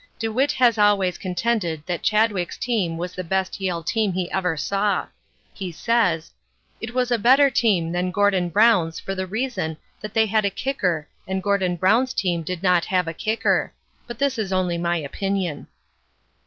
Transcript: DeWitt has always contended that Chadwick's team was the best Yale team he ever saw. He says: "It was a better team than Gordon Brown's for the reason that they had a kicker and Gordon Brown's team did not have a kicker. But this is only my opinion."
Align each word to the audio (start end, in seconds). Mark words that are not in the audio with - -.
DeWitt 0.17 0.53
has 0.53 0.79
always 0.79 1.19
contended 1.19 1.83
that 1.85 2.01
Chadwick's 2.01 2.57
team 2.57 2.97
was 2.97 3.13
the 3.13 3.23
best 3.23 3.61
Yale 3.61 3.83
team 3.83 4.11
he 4.13 4.31
ever 4.31 4.57
saw. 4.57 5.05
He 5.53 5.71
says: 5.71 6.31
"It 6.79 6.95
was 6.95 7.11
a 7.11 7.19
better 7.19 7.51
team 7.51 7.91
than 7.91 8.09
Gordon 8.09 8.49
Brown's 8.49 8.99
for 8.99 9.13
the 9.13 9.27
reason 9.27 9.77
that 10.01 10.15
they 10.15 10.25
had 10.25 10.43
a 10.43 10.49
kicker 10.49 11.07
and 11.27 11.43
Gordon 11.43 11.75
Brown's 11.75 12.15
team 12.15 12.41
did 12.41 12.63
not 12.63 12.85
have 12.85 13.07
a 13.07 13.13
kicker. 13.13 13.71
But 14.07 14.17
this 14.17 14.39
is 14.39 14.51
only 14.51 14.79
my 14.79 14.97
opinion." 14.97 15.67